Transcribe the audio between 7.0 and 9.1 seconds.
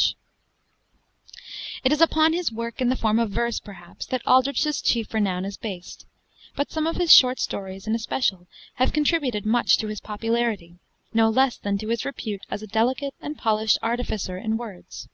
short stories in especial have